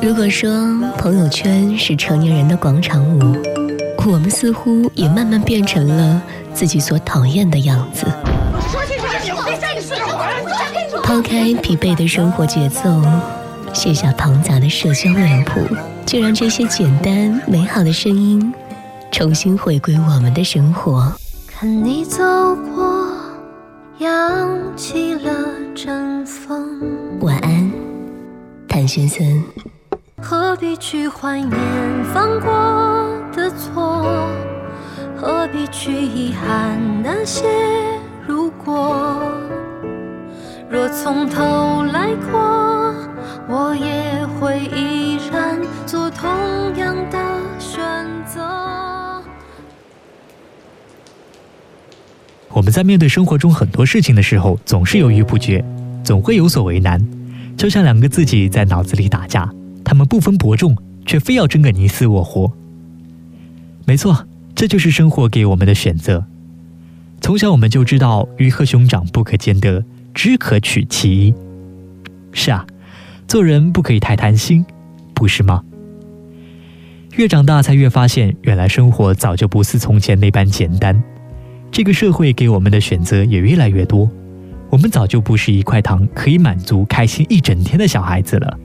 [0.00, 0.48] 如果说
[0.96, 3.36] 朋友圈是成年人的广场舞，
[4.06, 8.06] 我们似乎也慢慢变成了自己所讨厌的样子。
[11.02, 13.02] 抛开疲惫的生活节奏，
[13.72, 15.60] 卸下庞杂的社交脸谱，
[16.06, 18.54] 就让这些简单美好的声音
[19.10, 21.12] 重新回归我们的生活。
[21.48, 22.22] 看你走
[22.74, 23.08] 过，
[23.98, 25.30] 扬起了
[25.74, 27.03] 阵风。
[28.94, 29.42] 先生。
[30.22, 31.50] 何必去怀念
[32.12, 34.28] 犯过的错？
[35.16, 37.44] 何必去遗憾那些
[38.24, 39.20] 如果？
[40.70, 42.94] 若从头来过，
[43.48, 46.30] 我也会依然做同
[46.76, 47.18] 样的
[47.58, 47.82] 选
[48.24, 48.40] 择。
[52.50, 55.64] 我们在面对生活中很多事情的时候，总是犹豫不决，
[56.04, 57.04] 总会有所为难，
[57.56, 59.50] 就像两个自己在脑子里打架，
[59.84, 62.52] 他们不分伯仲，却非要争个你死我活。
[63.84, 66.24] 没错，这就是生活给我们的选择。
[67.20, 69.84] 从小我们就知道鱼和熊掌不可兼得。
[70.14, 71.34] 只可取其一。
[72.30, 72.64] 是啊，
[73.26, 74.64] 做人不可以太贪心，
[75.12, 75.60] 不是吗？
[77.16, 81.02] 越长大才越发现，原来生活早就不似从前那般简单。
[81.72, 84.08] 这个社会给我们的选择也越来越多，
[84.74, 88.58] 我们早就不是一块糖可以满足开心一整天的小孩子了。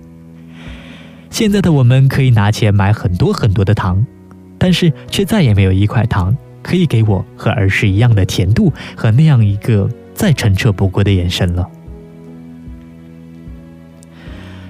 [1.29, 4.03] 现在的我们可以拿钱买很多很多的糖，
[4.57, 9.87] 但是却再也没有一块糖可以给我和儿时一样的甜度和那样一个。
[10.15, 11.69] 再澄澈不过的眼神了。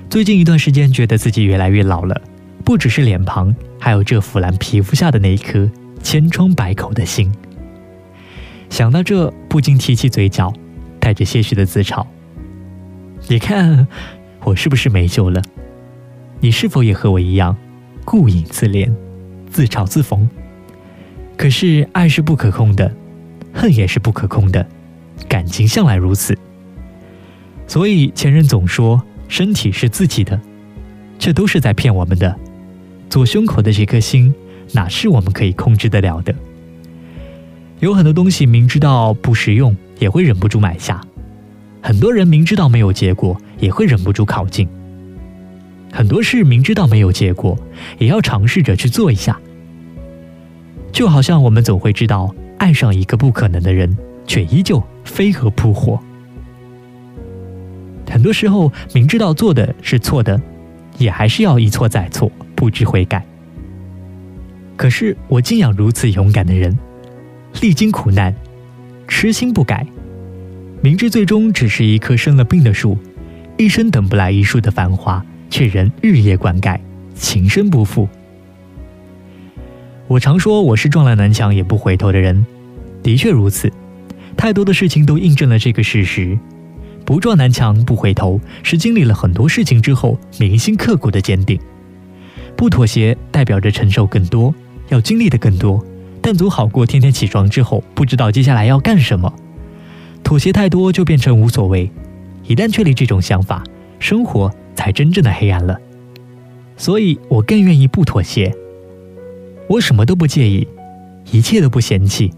[0.09, 2.21] 最近一段时间，觉得自己越来越老了，
[2.63, 5.67] 不只是脸庞，还有这腐烂皮肤下的那一颗
[6.03, 7.33] 千疮百孔的心。
[8.69, 10.53] 想到这，不禁提起嘴角，
[11.09, 12.05] 带着些许的自嘲。
[13.27, 13.87] 你看，
[14.43, 15.41] 我是不是没救了？
[16.39, 17.57] 你是否也和我一样，
[18.05, 18.93] 顾影自怜，
[19.49, 20.27] 自嘲自讽？
[21.35, 22.93] 可是，爱是不可控的，
[23.51, 24.63] 恨也是不可控的。
[25.27, 26.37] 感情向来如此，
[27.65, 30.39] 所以前人总说身体是自己的，
[31.17, 32.37] 这都是在骗我们的。
[33.09, 34.31] 左胸口的这颗心，
[34.73, 36.35] 哪是我们可以控制得了的？
[37.79, 40.99] 有很多东西明知道不实用，也会忍不住买下；
[41.81, 44.67] 很多人明知道没有结果，也会忍不住靠近；
[45.93, 47.55] 很多事明知道没有结果，
[47.99, 49.39] 也要尝试着去做一下。
[50.91, 53.95] 就好像我们总会知道爱上一个不可能的人。
[54.29, 55.99] 却依旧飞蛾扑火。
[58.07, 60.39] 很多时候，明知道做的是错的，
[60.99, 63.25] 也还是要一错再错，不知悔改。
[64.77, 66.77] 可是我敬仰如此勇敢的人，
[67.59, 68.31] 历经苦难，
[69.09, 69.85] 痴心不改，
[70.81, 72.97] 明知最终只是一棵生了病的树，
[73.57, 76.79] 一生等不来一树的繁华，却仍日夜灌溉，
[77.15, 78.07] 情深不负。
[80.07, 82.45] 我常说我是撞了南墙也不回头的人，
[83.03, 83.69] 的确如此。
[84.37, 86.37] 太多的事情都印证了这个事实：
[87.03, 91.57] 不撞南墙不回头，是经历了很多事情之后铭心刻骨的坚定；
[92.55, 94.53] 不妥协代表着承受更多，
[94.89, 95.83] 要经历的更多。
[96.21, 99.33] 但总好过天天起床之后不知道接下来要干什么。
[100.23, 101.89] 妥协太多就变成无所谓，
[102.45, 103.63] 一旦确立这种想法，
[103.99, 105.79] 生活才真正的黑暗了。
[106.77, 108.53] 所以我更愿意不妥协，
[109.67, 110.67] 我什么都不介意，
[111.31, 112.31] 一切都不嫌弃。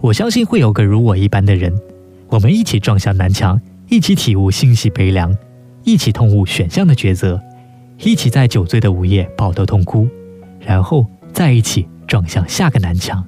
[0.00, 1.72] 我相信会有个如我一般的人，
[2.28, 5.34] 我们一起撞向南墙，一起体悟欣喜悲凉，
[5.84, 7.40] 一起痛悟选项的抉择，
[7.98, 10.06] 一起在酒醉的午夜抱头痛哭，
[10.60, 13.26] 然后再一起撞向下个南墙。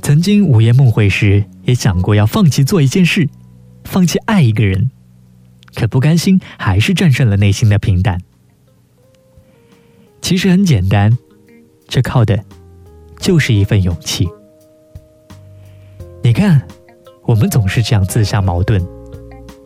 [0.00, 3.28] 曾经午夜梦回时，也想过要放弃做一件事，
[3.84, 4.90] 放弃爱一个人，
[5.72, 8.20] 可不甘心，还是战胜了内心的平淡。
[10.20, 11.16] 其实很简单，
[11.86, 12.42] 这靠的。
[13.20, 14.28] 就是一份勇气。
[16.24, 16.66] 你看，
[17.22, 18.84] 我们总是这样自相矛盾，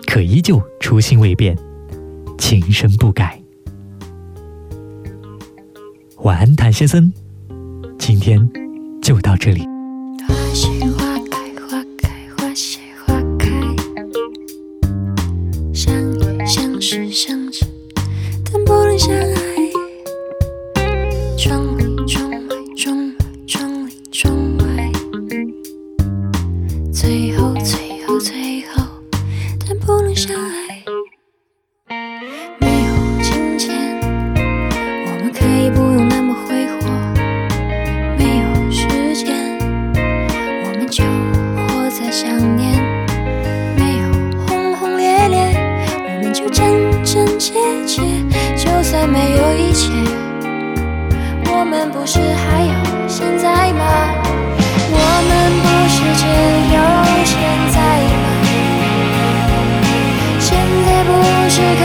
[0.06, 1.56] 可依旧初心未变，
[2.36, 3.45] 情深不改。
[6.26, 7.12] 晚安，谭先生，
[8.00, 8.36] 今天
[9.00, 9.75] 就到这里。
[47.16, 47.54] 真切
[47.86, 48.02] 切，
[48.56, 49.90] 就算没有一切，
[51.50, 52.74] 我们不是还有
[53.08, 53.80] 现在吗？
[54.92, 54.94] 我
[55.26, 55.32] 们
[55.62, 56.26] 不是只
[56.76, 56.78] 有
[57.24, 57.32] 现
[57.72, 57.76] 在
[58.12, 58.24] 吗？
[60.38, 61.10] 现在不
[61.48, 61.82] 是可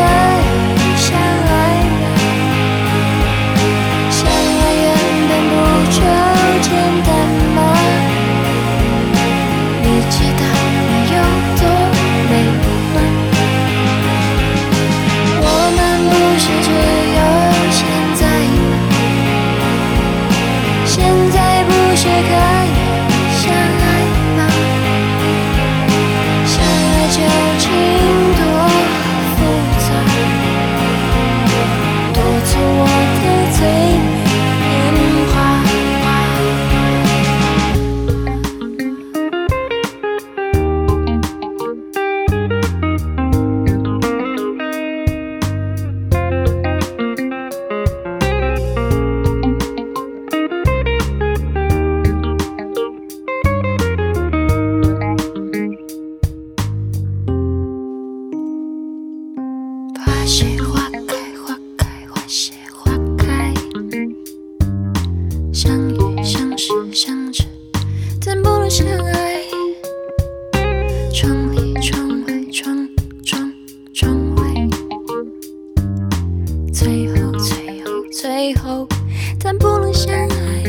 [79.71, 80.63] 不能相爱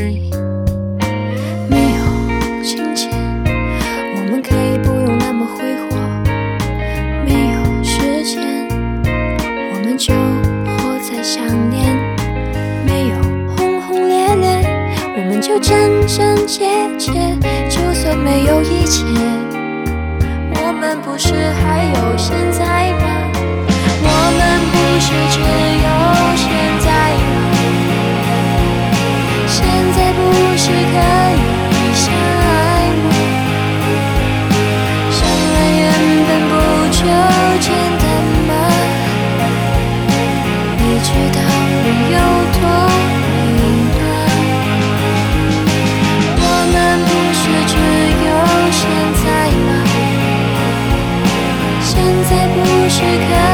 [1.67, 3.11] 没有金钱
[4.15, 5.97] 我们可以不用那么挥霍
[7.25, 8.65] 没有时间
[9.73, 10.13] 我们就
[10.77, 11.93] 活在想念
[12.85, 13.15] 没有
[13.57, 14.63] 轰轰烈烈
[15.17, 16.65] 我们就真真切
[16.97, 17.11] 切
[17.69, 19.03] 就算没有一切
[20.55, 23.03] 我们不是还有现在吗
[24.01, 25.41] 我们不是只
[25.83, 26.02] 有
[52.95, 53.52] 做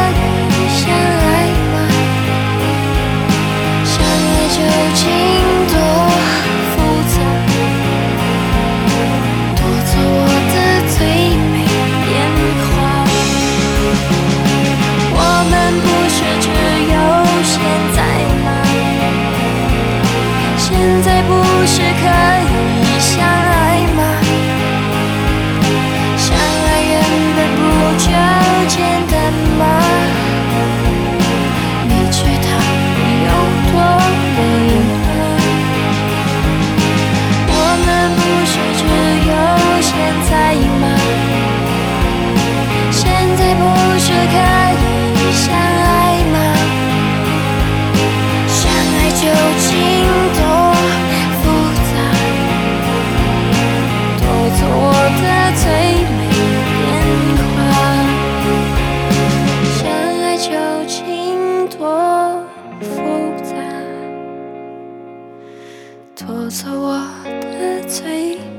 [66.49, 68.58] 做我的最。